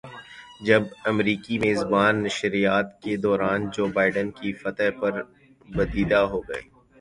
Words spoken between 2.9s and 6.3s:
کے دوران Joe Biden کی فتح پر بدیدہ